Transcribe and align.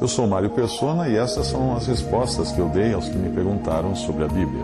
Eu 0.00 0.06
sou 0.08 0.26
Mário 0.26 0.50
Persona 0.50 1.08
e 1.08 1.16
essas 1.16 1.46
são 1.46 1.74
as 1.74 1.86
respostas 1.86 2.52
que 2.52 2.58
eu 2.58 2.68
dei 2.68 2.92
aos 2.92 3.08
que 3.08 3.16
me 3.16 3.30
perguntaram 3.30 3.94
sobre 3.96 4.24
a 4.24 4.28
Bíblia. 4.28 4.62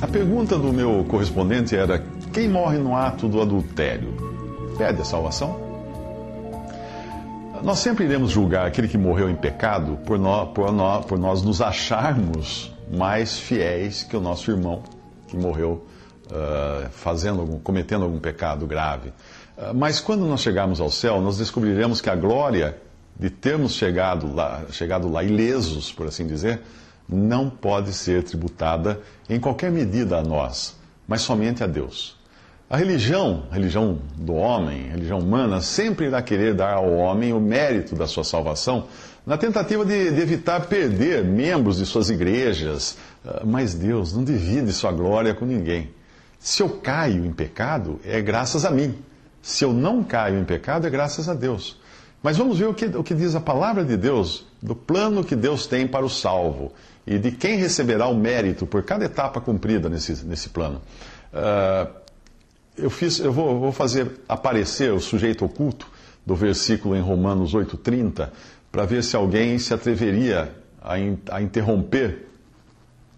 A 0.00 0.06
pergunta 0.06 0.56
do 0.58 0.72
meu 0.72 1.04
correspondente 1.04 1.76
era: 1.76 2.02
quem 2.32 2.48
morre 2.48 2.78
no 2.78 2.96
ato 2.96 3.28
do 3.28 3.40
adultério 3.40 4.14
perde 4.76 5.02
a 5.02 5.04
salvação? 5.04 5.68
Nós 7.62 7.80
sempre 7.80 8.04
iremos 8.04 8.30
julgar 8.30 8.66
aquele 8.66 8.88
que 8.88 8.96
morreu 8.96 9.28
em 9.28 9.34
pecado 9.34 9.98
por 10.06 10.18
nós, 10.18 10.48
por 10.50 10.72
por 11.06 11.18
nós 11.18 11.42
nos 11.42 11.60
acharmos 11.60 12.72
mais 12.90 13.38
fiéis 13.38 14.02
que 14.02 14.16
o 14.16 14.20
nosso 14.20 14.50
irmão 14.50 14.82
que 15.26 15.36
morreu 15.36 15.84
uh, 16.30 16.88
fazendo 16.90 17.40
algum, 17.40 17.58
cometendo 17.58 18.04
algum 18.04 18.18
pecado 18.18 18.66
grave. 18.66 19.08
Uh, 19.56 19.74
mas 19.74 20.00
quando 20.00 20.24
nós 20.26 20.40
chegarmos 20.40 20.80
ao 20.80 20.90
céu, 20.90 21.20
nós 21.20 21.38
descobriremos 21.38 22.00
que 22.00 22.10
a 22.10 22.16
glória 22.16 22.76
de 23.18 23.30
termos 23.30 23.72
chegado 23.72 24.32
lá, 24.34 24.62
chegado 24.70 25.08
lá 25.08 25.24
ilesos, 25.24 25.92
por 25.92 26.06
assim 26.06 26.26
dizer, 26.26 26.60
não 27.08 27.48
pode 27.48 27.92
ser 27.92 28.22
tributada 28.22 29.00
em 29.28 29.40
qualquer 29.40 29.70
medida 29.70 30.18
a 30.18 30.22
nós, 30.22 30.76
mas 31.06 31.22
somente 31.22 31.64
a 31.64 31.66
Deus. 31.66 32.16
A 32.70 32.76
religião, 32.76 33.44
a 33.50 33.54
religião 33.54 33.98
do 34.14 34.34
homem, 34.34 34.90
religião 34.90 35.20
humana, 35.20 35.62
sempre 35.62 36.06
irá 36.06 36.20
querer 36.20 36.54
dar 36.54 36.74
ao 36.74 36.92
homem 36.92 37.32
o 37.32 37.40
mérito 37.40 37.96
da 37.96 38.06
sua 38.06 38.22
salvação, 38.22 38.86
na 39.26 39.38
tentativa 39.38 39.86
de, 39.86 40.10
de 40.10 40.20
evitar 40.20 40.66
perder 40.66 41.24
membros 41.24 41.78
de 41.78 41.86
suas 41.86 42.10
igrejas. 42.10 42.98
Ah, 43.24 43.42
mas 43.44 43.74
Deus 43.74 44.12
não 44.12 44.22
divide 44.22 44.70
sua 44.72 44.92
glória 44.92 45.34
com 45.34 45.46
ninguém. 45.46 45.90
Se 46.38 46.62
eu 46.62 46.68
caio 46.68 47.24
em 47.24 47.32
pecado, 47.32 48.00
é 48.04 48.20
graças 48.20 48.64
a 48.64 48.70
mim. 48.70 48.96
Se 49.42 49.64
eu 49.64 49.72
não 49.72 50.02
caio 50.04 50.38
em 50.38 50.44
pecado, 50.44 50.86
é 50.86 50.90
graças 50.90 51.28
a 51.28 51.34
Deus. 51.34 51.80
Mas 52.22 52.36
vamos 52.36 52.58
ver 52.58 52.66
o 52.66 52.74
que, 52.74 52.86
o 52.86 53.02
que 53.02 53.14
diz 53.14 53.34
a 53.34 53.40
palavra 53.40 53.84
de 53.84 53.96
Deus, 53.96 54.46
do 54.60 54.74
plano 54.74 55.22
que 55.22 55.36
Deus 55.36 55.66
tem 55.66 55.86
para 55.86 56.04
o 56.04 56.08
salvo 56.10 56.72
e 57.06 57.18
de 57.18 57.30
quem 57.30 57.56
receberá 57.56 58.06
o 58.06 58.14
mérito 58.14 58.66
por 58.66 58.82
cada 58.82 59.04
etapa 59.04 59.40
cumprida 59.40 59.88
nesse, 59.88 60.24
nesse 60.24 60.48
plano. 60.48 60.82
Uh, 61.32 61.90
eu, 62.76 62.90
fiz, 62.90 63.18
eu 63.18 63.32
vou, 63.32 63.58
vou 63.58 63.72
fazer 63.72 64.20
aparecer 64.28 64.92
o 64.92 65.00
sujeito 65.00 65.44
oculto 65.44 65.88
do 66.26 66.34
versículo 66.34 66.94
em 66.94 67.00
Romanos 67.00 67.54
8,30 67.54 68.28
para 68.70 68.84
ver 68.84 69.02
se 69.02 69.16
alguém 69.16 69.58
se 69.58 69.72
atreveria 69.72 70.54
a, 70.82 70.98
in, 70.98 71.18
a 71.30 71.40
interromper 71.40 72.28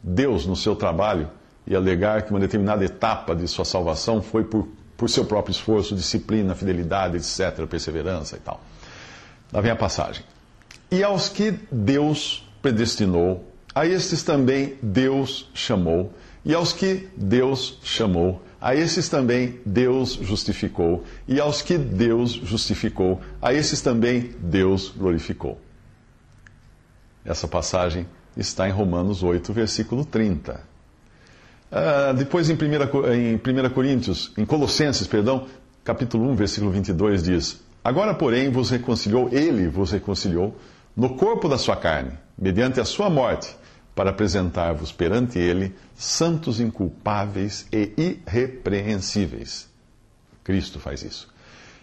Deus 0.03 0.47
no 0.47 0.55
seu 0.55 0.77
trabalho 0.77 1.29
e 1.67 1.75
alegar 1.75 2.23
que 2.23 2.31
uma 2.31 2.41
determinada 2.41 2.85
etapa 2.85 3.35
de 3.35 3.47
sua 3.47 3.65
salvação 3.65 4.23
foi 4.23 4.45
por, 4.45 4.69
por 4.97 5.09
seu 5.09 5.25
próprio 5.25 5.53
esforço, 5.53 5.95
disciplina, 5.95 6.55
fidelidade, 6.55 7.17
etc., 7.17 7.67
perseverança 7.67 8.37
e 8.37 8.41
tal. 8.41 8.61
Lá 9.53 9.61
vem 9.61 9.71
a 9.71 9.77
passagem. 9.77 10.25
E 10.91 11.03
aos 11.03 11.29
que 11.29 11.55
Deus 11.71 12.47
predestinou, 12.61 13.45
a 13.75 13.87
estes 13.87 14.23
também 14.23 14.77
Deus 14.83 15.49
chamou, 15.55 16.13
e 16.45 16.55
aos 16.55 16.73
que 16.73 17.09
Deus 17.17 17.79
chamou, 17.83 18.43
a 18.61 18.75
esses 18.75 19.09
também 19.09 19.61
Deus 19.65 20.19
justificou, 20.21 21.05
e 21.27 21.41
aos 21.41 21.63
que 21.63 21.79
Deus 21.79 22.33
justificou, 22.33 23.21
a 23.41 23.55
esses 23.55 23.81
também 23.81 24.35
Deus 24.39 24.93
glorificou. 24.95 25.59
Essa 27.25 27.47
passagem 27.47 28.07
está 28.37 28.69
em 28.69 28.73
Romanos 28.73 29.23
8, 29.23 29.53
versículo 29.53 30.05
30. 30.05 30.61
Ah, 31.71 32.13
depois 32.13 32.51
em 32.51 32.55
1, 32.55 33.13
em 33.13 33.37
1 33.37 33.71
Coríntios, 33.71 34.33
em 34.37 34.45
Colossenses, 34.45 35.07
perdão, 35.07 35.47
capítulo 35.85 36.29
1, 36.31 36.35
versículo 36.35 36.73
22 36.73 37.23
diz: 37.23 37.61
Agora, 37.85 38.13
porém, 38.13 38.51
vos 38.51 38.71
reconciliou, 38.71 39.29
ele 39.31 39.69
vos 39.69 39.93
reconciliou 39.93 40.57
no 40.97 41.17
corpo 41.17 41.49
da 41.49 41.57
sua 41.57 41.77
carne, 41.77 42.13
mediante 42.37 42.81
a 42.81 42.85
sua 42.85 43.09
morte 43.09 43.57
para 43.95 44.11
apresentar-vos 44.11 44.93
perante 44.93 45.39
Ele 45.39 45.75
santos, 45.95 46.59
inculpáveis 46.59 47.67
e 47.73 47.93
irrepreensíveis. 48.27 49.69
Cristo 50.43 50.81
faz 50.81 51.03
isso. 51.03 51.29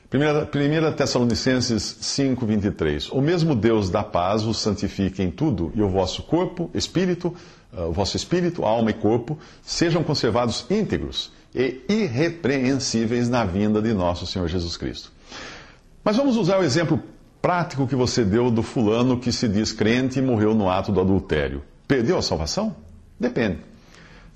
1 0.09 0.93
Tessalonicenses 0.93 1.97
5, 1.99 2.45
23. 2.45 3.11
O 3.11 3.21
mesmo 3.21 3.53
Deus 3.53 3.89
da 3.89 4.03
paz 4.03 4.43
vos 4.43 4.57
santifique 4.57 5.21
em 5.21 5.29
tudo, 5.29 5.71
e 5.75 5.81
o 5.81 5.89
vosso 5.89 6.23
corpo, 6.23 6.71
espírito, 6.73 7.35
eh, 7.75 7.81
o 7.81 7.91
vosso 7.91 8.15
espírito, 8.15 8.63
alma 8.63 8.91
e 8.91 8.93
corpo 8.93 9.37
sejam 9.61 10.03
conservados 10.03 10.65
íntegros 10.69 11.31
e 11.53 11.81
irrepreensíveis 11.89 13.27
na 13.27 13.43
vinda 13.43 13.81
de 13.81 13.93
nosso 13.93 14.25
Senhor 14.25 14.47
Jesus 14.47 14.77
Cristo. 14.77 15.11
Mas 16.01 16.15
vamos 16.15 16.37
usar 16.37 16.57
o 16.57 16.63
exemplo 16.63 17.03
prático 17.41 17.85
que 17.85 17.95
você 17.95 18.23
deu 18.23 18.49
do 18.49 18.63
fulano 18.63 19.19
que 19.19 19.31
se 19.31 19.47
diz 19.47 19.73
crente 19.73 20.19
e 20.19 20.21
morreu 20.21 20.55
no 20.55 20.69
ato 20.69 20.89
do 20.89 21.01
adultério. 21.01 21.61
Perdeu 21.85 22.17
a 22.17 22.21
salvação? 22.21 22.73
Depende. 23.19 23.59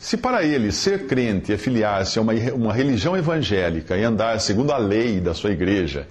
Se 0.01 0.17
para 0.17 0.43
ele 0.43 0.71
ser 0.71 1.05
crente 1.05 1.53
é 1.53 1.57
filiar-se 1.57 2.17
a 2.17 2.23
uma, 2.23 2.33
uma 2.55 2.73
religião 2.73 3.15
evangélica 3.15 3.95
e 3.95 4.03
andar 4.03 4.41
segundo 4.41 4.71
a 4.71 4.77
lei 4.77 5.19
da 5.19 5.35
sua 5.35 5.51
igreja, 5.51 6.07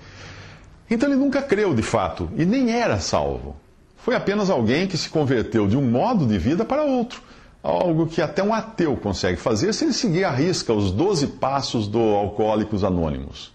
então 0.88 1.08
ele 1.08 1.18
nunca 1.18 1.42
creu 1.42 1.74
de 1.74 1.82
fato 1.82 2.30
e 2.36 2.44
nem 2.44 2.70
era 2.70 3.00
salvo. 3.00 3.56
Foi 3.96 4.14
apenas 4.14 4.48
alguém 4.48 4.86
que 4.86 4.96
se 4.96 5.08
converteu 5.08 5.66
de 5.66 5.76
um 5.76 5.82
modo 5.82 6.24
de 6.24 6.38
vida 6.38 6.64
para 6.64 6.84
outro. 6.84 7.20
Algo 7.64 8.06
que 8.06 8.22
até 8.22 8.44
um 8.44 8.54
ateu 8.54 8.96
consegue 8.96 9.40
fazer 9.40 9.74
se 9.74 9.86
ele 9.86 9.92
seguir 9.92 10.22
à 10.22 10.30
risca 10.30 10.72
os 10.72 10.92
12 10.92 11.26
passos 11.26 11.88
do 11.88 11.98
Alcoólicos 11.98 12.84
Anônimos. 12.84 13.52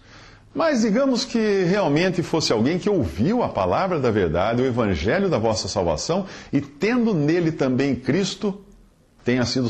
Mas 0.54 0.82
digamos 0.82 1.24
que 1.24 1.64
realmente 1.64 2.22
fosse 2.22 2.52
alguém 2.52 2.78
que 2.78 2.90
ouviu 2.90 3.42
a 3.42 3.48
palavra 3.48 3.98
da 3.98 4.10
verdade, 4.10 4.60
o 4.60 4.66
evangelho 4.66 5.30
da 5.30 5.38
vossa 5.38 5.66
salvação, 5.66 6.26
e 6.52 6.60
tendo 6.60 7.14
nele 7.14 7.52
também 7.52 7.94
Cristo, 7.94 8.65
tenha 9.26 9.44
sido 9.44 9.68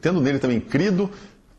tendo 0.00 0.18
nele 0.22 0.38
também 0.38 0.58
crido, 0.58 1.10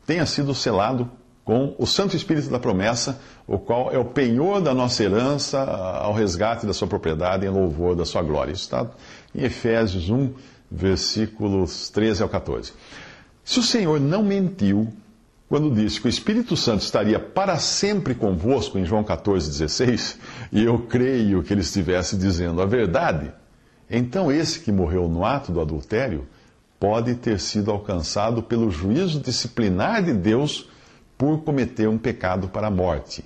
tenha 0.04 0.26
sido 0.26 0.52
selado 0.52 1.08
com 1.44 1.76
o 1.78 1.86
Santo 1.86 2.16
Espírito 2.16 2.50
da 2.50 2.58
promessa, 2.58 3.20
o 3.46 3.56
qual 3.56 3.92
é 3.92 3.98
o 3.98 4.04
penhor 4.04 4.60
da 4.60 4.74
nossa 4.74 5.04
herança 5.04 5.62
ao 5.62 6.12
resgate 6.12 6.66
da 6.66 6.72
sua 6.72 6.88
propriedade 6.88 7.46
em 7.46 7.50
louvor 7.50 7.94
da 7.94 8.04
sua 8.04 8.20
glória. 8.20 8.50
Isso 8.50 8.62
está 8.62 8.90
em 9.32 9.44
Efésios 9.44 10.10
1, 10.10 10.32
versículos 10.68 11.88
13 11.90 12.24
ao 12.24 12.28
14. 12.28 12.72
Se 13.44 13.60
o 13.60 13.62
Senhor 13.62 14.00
não 14.00 14.24
mentiu, 14.24 14.92
quando 15.48 15.70
disse 15.70 16.00
que 16.00 16.08
o 16.08 16.10
Espírito 16.10 16.56
Santo 16.56 16.80
estaria 16.80 17.20
para 17.20 17.58
sempre 17.58 18.16
convosco, 18.16 18.76
em 18.76 18.84
João 18.84 19.04
14,16, 19.04 20.16
e 20.50 20.64
eu 20.64 20.80
creio 20.80 21.44
que 21.44 21.54
ele 21.54 21.60
estivesse 21.60 22.16
dizendo 22.16 22.60
a 22.60 22.66
verdade, 22.66 23.30
então 23.88 24.32
esse 24.32 24.58
que 24.58 24.72
morreu 24.72 25.08
no 25.08 25.24
ato 25.24 25.52
do 25.52 25.60
adultério 25.60 26.26
pode 26.84 27.14
ter 27.14 27.40
sido 27.40 27.70
alcançado 27.70 28.42
pelo 28.42 28.70
juízo 28.70 29.18
disciplinar 29.18 30.02
de 30.02 30.12
Deus 30.12 30.68
por 31.16 31.42
cometer 31.42 31.88
um 31.88 31.96
pecado 31.96 32.46
para 32.48 32.66
a 32.66 32.70
morte, 32.70 33.24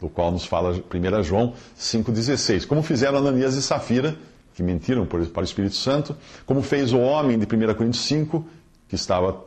do 0.00 0.08
qual 0.08 0.32
nos 0.32 0.44
fala 0.44 0.72
1 0.72 1.22
João 1.22 1.54
5,16, 1.78 2.66
como 2.66 2.82
fizeram 2.82 3.18
Ananias 3.18 3.54
e 3.54 3.62
Safira, 3.62 4.16
que 4.52 4.64
mentiram 4.64 5.06
para 5.06 5.20
o 5.20 5.44
Espírito 5.44 5.76
Santo, 5.76 6.16
como 6.44 6.60
fez 6.60 6.92
o 6.92 6.98
homem 6.98 7.38
de 7.38 7.44
1 7.44 7.74
Coríntios 7.74 8.04
5, 8.04 8.44
que 8.88 8.96
estava 8.96 9.44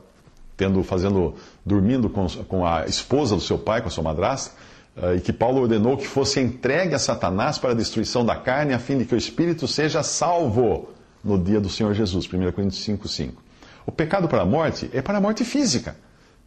tendo, 0.55 0.81
fazendo, 0.81 1.35
dormindo 1.65 2.09
com, 2.09 2.25
com 2.47 2.65
a 2.65 2.85
esposa 2.85 3.35
do 3.35 3.41
seu 3.41 3.57
pai, 3.57 3.81
com 3.81 3.89
a 3.89 3.91
sua 3.91 4.03
madrasta, 4.03 4.55
uh, 4.95 5.15
e 5.17 5.19
que 5.19 5.33
Paulo 5.33 5.59
ordenou 5.59 5.97
que 5.97 6.07
fosse 6.07 6.39
entregue 6.39 6.95
a 6.95 6.99
Satanás 6.99 7.57
para 7.57 7.71
a 7.71 7.75
destruição 7.75 8.25
da 8.25 8.37
carne, 8.37 8.73
a 8.73 8.79
fim 8.79 8.97
de 8.97 9.03
que 9.03 9.13
o 9.13 9.17
espírito 9.17 9.67
seja 9.67 10.03
salvo 10.03 10.97
no 11.23 11.37
dia 11.37 11.59
do 11.59 11.69
Senhor 11.69 11.93
Jesus. 11.93 12.25
1 12.25 12.51
Coríntios 12.51 12.83
5, 12.83 13.07
5. 13.07 13.43
O 13.85 13.91
pecado 13.91 14.27
para 14.27 14.41
a 14.41 14.45
morte 14.45 14.89
é 14.93 15.01
para 15.01 15.17
a 15.17 15.21
morte 15.21 15.43
física, 15.43 15.95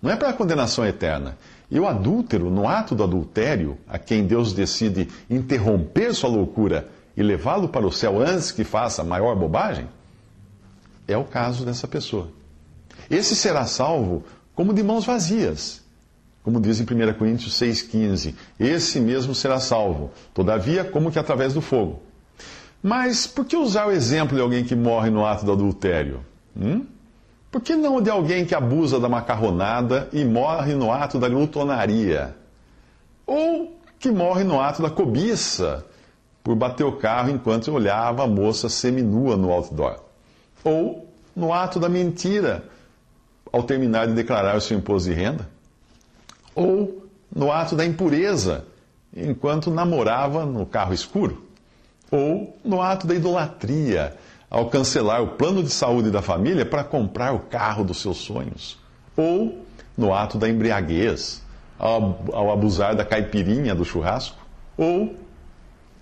não 0.01 0.11
é 0.11 0.17
para 0.17 0.29
a 0.29 0.33
condenação 0.33 0.87
eterna. 0.87 1.37
E 1.71 1.81
o 1.81 1.87
adúltero, 1.87 2.51
no 2.51 2.69
ato 2.69 2.95
do 2.95 3.03
adultério, 3.03 3.79
a 3.89 3.99
quem 3.99 4.27
Deus 4.27 4.53
decide 4.53 5.09
interromper 5.31 6.15
sua 6.15 6.31
loucura 6.31 6.89
e 7.17 7.23
levá-lo 7.23 7.69
para 7.69 7.87
o 7.87 7.93
céu 7.93 8.21
antes 8.21 8.53
que 8.53 8.65
faça 8.65 9.03
a 9.03 9.05
maior 9.05 9.35
bobagem, 9.35 9.89
é 11.09 11.17
o 11.17 11.25
caso 11.25 11.65
dessa 11.65 11.89
pessoa. 11.89 12.29
Esse 13.11 13.35
será 13.35 13.67
salvo 13.67 14.25
como 14.55 14.75
de 14.75 14.83
mãos 14.83 15.05
vazias. 15.05 15.83
Como 16.43 16.61
diz 16.61 16.81
em 16.81 16.85
1 16.85 17.15
Coríntios 17.15 17.59
6,15: 17.59 18.35
Esse 18.59 19.01
mesmo 19.01 19.35
será 19.35 19.61
salvo, 19.61 20.11
todavia, 20.35 20.85
como 20.85 21.11
que 21.11 21.19
através 21.19 21.55
do 21.55 21.61
fogo. 21.61 22.03
Mas 22.83 23.27
por 23.27 23.45
que 23.45 23.57
usar 23.57 23.87
o 23.87 23.93
exemplo 23.93 24.35
de 24.35 24.43
alguém 24.43 24.65
que 24.65 24.75
morre 24.75 25.09
no 25.09 25.25
ato 25.25 25.45
do 25.47 25.53
adultério? 25.53 26.21
Hum? 26.57 26.85
Por 27.51 27.61
que 27.61 27.77
não 27.77 28.01
de 28.01 28.11
alguém 28.11 28.45
que 28.45 28.55
abusa 28.55 28.99
da 28.99 29.09
macarronada 29.09 30.09
e 30.13 30.25
morre 30.25 30.75
no 30.75 30.91
ato 30.91 31.19
da 31.19 31.29
glutonaria? 31.29 32.35
Ou 33.27 33.79
que 33.99 34.11
morre 34.11 34.43
no 34.43 34.61
ato 34.61 34.83
da 34.83 34.91
cobiça, 34.91 35.85
por 36.43 36.57
bater 36.57 36.83
o 36.83 36.97
carro 36.97 37.31
enquanto 37.31 37.71
olhava 37.71 38.25
a 38.25 38.27
moça 38.27 38.69
seminua 38.69 39.37
no 39.37 39.53
outdoor? 39.53 40.01
Ou 40.65 41.07
no 41.37 41.53
ato 41.53 41.79
da 41.79 41.89
mentira, 41.89 42.65
ao 43.53 43.63
terminar 43.63 44.09
de 44.09 44.15
declarar 44.15 44.57
o 44.57 44.61
seu 44.61 44.77
imposto 44.77 45.09
de 45.09 45.15
renda, 45.15 45.49
ou 46.55 47.07
no 47.35 47.53
ato 47.53 47.77
da 47.77 47.85
impureza, 47.85 48.65
enquanto 49.15 49.71
namorava 49.71 50.45
no 50.45 50.67
carro 50.67 50.93
escuro, 50.93 51.52
ou 52.13 52.55
no 52.63 52.83
ato 52.83 53.07
da 53.07 53.15
idolatria, 53.15 54.15
ao 54.51 54.69
cancelar 54.69 55.23
o 55.23 55.29
plano 55.29 55.63
de 55.63 55.71
saúde 55.71 56.11
da 56.11 56.21
família 56.21 56.67
para 56.67 56.85
comprar 56.85 57.33
o 57.33 57.39
carro 57.39 57.83
dos 57.83 58.03
seus 58.03 58.19
sonhos, 58.19 58.79
ou 59.17 59.65
no 59.97 60.13
ato 60.13 60.37
da 60.37 60.47
embriaguez, 60.47 61.43
ao, 61.79 62.53
abusar 62.53 62.95
da 62.95 63.03
caipirinha 63.03 63.75
do 63.75 63.83
churrasco, 63.83 64.37
ou 64.77 65.17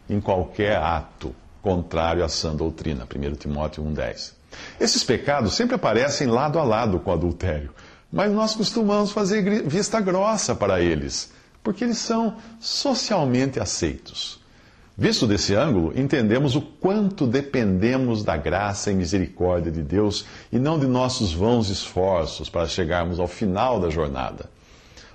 em 0.08 0.20
qualquer 0.20 0.76
ato 0.78 1.32
contrário 1.62 2.24
à 2.24 2.28
sã 2.28 2.56
doutrina. 2.56 3.04
1 3.04 3.34
Timóteo 3.36 3.84
1,10. 3.84 4.32
Esses 4.80 5.04
pecados 5.04 5.54
sempre 5.54 5.76
aparecem 5.76 6.26
lado 6.26 6.58
a 6.58 6.64
lado 6.64 6.98
com 6.98 7.10
o 7.10 7.14
adultério, 7.14 7.72
mas 8.12 8.32
nós 8.32 8.56
costumamos 8.56 9.12
fazer 9.12 9.62
vista 9.62 10.00
grossa 10.00 10.56
para 10.56 10.80
eles, 10.80 11.32
porque 11.62 11.84
eles 11.84 11.98
são 11.98 12.36
socialmente 12.58 13.60
aceitos. 13.60 14.39
Visto 15.00 15.26
desse 15.26 15.54
ângulo, 15.54 15.98
entendemos 15.98 16.54
o 16.54 16.60
quanto 16.60 17.26
dependemos 17.26 18.22
da 18.22 18.36
graça 18.36 18.90
e 18.90 18.94
misericórdia 18.94 19.72
de 19.72 19.82
Deus 19.82 20.26
e 20.52 20.58
não 20.58 20.78
de 20.78 20.86
nossos 20.86 21.32
vãos 21.32 21.70
esforços 21.70 22.50
para 22.50 22.68
chegarmos 22.68 23.18
ao 23.18 23.26
final 23.26 23.80
da 23.80 23.88
jornada. 23.88 24.50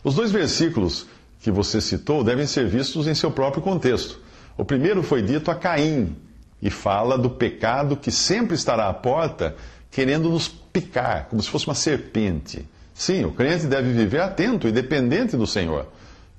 Os 0.03 0.15
dois 0.15 0.31
versículos 0.31 1.05
que 1.39 1.51
você 1.51 1.79
citou 1.79 2.23
devem 2.23 2.47
ser 2.47 2.67
vistos 2.67 3.05
em 3.05 3.13
seu 3.13 3.29
próprio 3.29 3.61
contexto. 3.61 4.19
O 4.57 4.65
primeiro 4.65 5.03
foi 5.03 5.21
dito 5.21 5.51
a 5.51 5.55
Caim 5.55 6.15
e 6.59 6.71
fala 6.71 7.15
do 7.15 7.29
pecado 7.29 7.95
que 7.95 8.09
sempre 8.09 8.55
estará 8.55 8.89
à 8.89 8.93
porta 8.93 9.55
querendo 9.91 10.31
nos 10.31 10.47
picar, 10.47 11.27
como 11.29 11.43
se 11.43 11.49
fosse 11.51 11.67
uma 11.67 11.75
serpente. 11.75 12.67
Sim, 12.91 13.25
o 13.25 13.31
crente 13.31 13.67
deve 13.67 13.93
viver 13.93 14.21
atento 14.21 14.67
e 14.67 14.71
dependente 14.71 15.37
do 15.37 15.45
Senhor. 15.45 15.85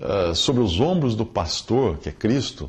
Uh, 0.01 0.35
sobre 0.35 0.65
os 0.65 0.81
ombros 0.81 1.15
do 1.15 1.25
pastor, 1.25 1.99
que 1.99 2.09
é 2.09 2.13
Cristo, 2.13 2.69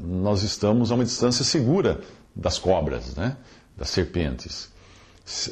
nós 0.00 0.42
estamos 0.42 0.90
a 0.90 0.94
uma 0.94 1.04
distância 1.04 1.44
segura 1.44 2.00
das 2.34 2.58
cobras, 2.58 3.14
né? 3.14 3.36
das 3.76 3.90
serpentes. 3.90 4.70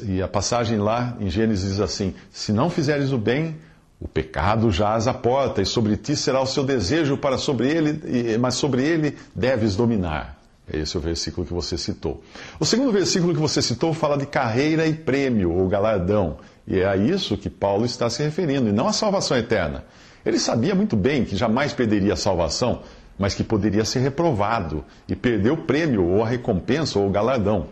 E 0.03 0.21
a 0.21 0.27
passagem 0.27 0.77
lá 0.77 1.15
em 1.19 1.29
Gênesis 1.29 1.71
diz 1.71 1.79
assim: 1.79 2.13
Se 2.31 2.51
não 2.51 2.69
fizeres 2.69 3.11
o 3.11 3.17
bem, 3.17 3.57
o 3.99 4.07
pecado 4.07 4.71
jaz 4.71 5.07
à 5.07 5.13
porta, 5.13 5.61
e 5.61 5.65
sobre 5.65 5.95
ti 5.95 6.15
será 6.15 6.41
o 6.41 6.45
seu 6.45 6.63
desejo 6.63 7.17
para 7.17 7.37
sobre 7.37 7.69
ele, 7.69 8.37
mas 8.37 8.55
sobre 8.55 8.83
ele 8.83 9.17
deves 9.35 9.75
dominar. 9.75 10.39
Esse 10.71 10.95
é 10.95 10.99
o 10.99 11.01
versículo 11.01 11.45
que 11.45 11.53
você 11.53 11.77
citou. 11.77 12.23
O 12.59 12.65
segundo 12.65 12.91
versículo 12.91 13.33
que 13.33 13.39
você 13.39 13.61
citou 13.61 13.93
fala 13.93 14.17
de 14.17 14.25
carreira 14.25 14.87
e 14.87 14.93
prêmio, 14.93 15.51
ou 15.51 15.67
galardão. 15.67 16.37
E 16.67 16.79
é 16.79 16.85
a 16.85 16.95
isso 16.95 17.37
que 17.37 17.49
Paulo 17.49 17.85
está 17.85 18.09
se 18.09 18.23
referindo, 18.23 18.69
e 18.69 18.71
não 18.71 18.87
a 18.87 18.93
salvação 18.93 19.37
eterna. 19.37 19.83
Ele 20.25 20.39
sabia 20.39 20.75
muito 20.75 20.95
bem 20.95 21.25
que 21.25 21.35
jamais 21.35 21.73
perderia 21.73 22.13
a 22.13 22.17
salvação, 22.17 22.81
mas 23.21 23.35
que 23.35 23.43
poderia 23.43 23.85
ser 23.85 23.99
reprovado 23.99 24.83
e 25.07 25.15
perder 25.15 25.51
o 25.51 25.57
prêmio, 25.57 26.03
ou 26.03 26.23
a 26.23 26.27
recompensa, 26.27 26.97
ou 26.97 27.07
o 27.07 27.11
galardão. 27.11 27.67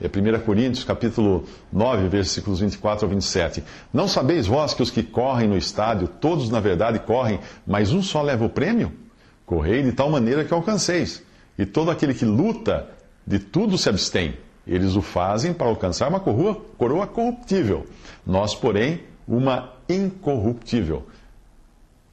É 0.00 0.06
1 0.06 0.44
Coríntios, 0.44 0.84
capítulo 0.84 1.44
9, 1.72 2.08
versículos 2.08 2.60
24 2.60 3.04
ao 3.04 3.10
27. 3.10 3.64
Não 3.92 4.06
sabeis 4.06 4.46
vós 4.46 4.72
que 4.72 4.80
os 4.80 4.92
que 4.92 5.02
correm 5.02 5.48
no 5.48 5.56
estádio, 5.56 6.06
todos 6.06 6.48
na 6.50 6.60
verdade 6.60 7.00
correm, 7.00 7.40
mas 7.66 7.92
um 7.92 8.00
só 8.00 8.22
leva 8.22 8.44
o 8.44 8.48
prêmio? 8.48 8.92
Correi 9.44 9.82
de 9.82 9.90
tal 9.90 10.08
maneira 10.08 10.44
que 10.44 10.54
alcanceis. 10.54 11.20
E 11.58 11.66
todo 11.66 11.90
aquele 11.90 12.14
que 12.14 12.24
luta, 12.24 12.88
de 13.26 13.40
tudo 13.40 13.76
se 13.76 13.88
abstém. 13.88 14.36
Eles 14.64 14.94
o 14.94 15.02
fazem 15.02 15.52
para 15.52 15.66
alcançar 15.66 16.08
uma 16.08 16.20
coroa, 16.20 16.54
coroa 16.78 17.08
corruptível. 17.08 17.86
Nós, 18.24 18.54
porém, 18.54 19.00
uma 19.26 19.72
incorruptível. 19.88 21.04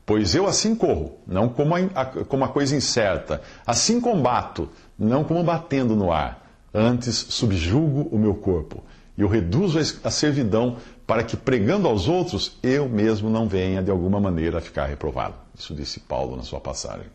Pois 0.09 0.33
eu 0.33 0.47
assim 0.47 0.73
corro, 0.73 1.19
não 1.27 1.47
como 1.47 1.75
a, 1.75 2.03
como 2.03 2.43
a 2.43 2.47
coisa 2.47 2.75
incerta. 2.75 3.43
Assim 3.63 4.01
combato, 4.01 4.67
não 4.97 5.23
como 5.23 5.43
batendo 5.43 5.95
no 5.95 6.11
ar. 6.11 6.49
Antes 6.73 7.15
subjugo 7.15 8.09
o 8.11 8.17
meu 8.17 8.33
corpo 8.33 8.83
e 9.15 9.23
o 9.23 9.27
reduzo 9.27 9.77
à 10.03 10.09
servidão 10.09 10.77
para 11.05 11.23
que, 11.23 11.37
pregando 11.37 11.87
aos 11.87 12.07
outros, 12.07 12.57
eu 12.63 12.89
mesmo 12.89 13.29
não 13.29 13.47
venha 13.47 13.83
de 13.83 13.91
alguma 13.91 14.19
maneira 14.19 14.57
a 14.57 14.61
ficar 14.61 14.87
reprovado. 14.87 15.35
Isso 15.53 15.75
disse 15.75 15.99
Paulo 15.99 16.35
na 16.35 16.41
sua 16.41 16.59
passagem. 16.59 17.05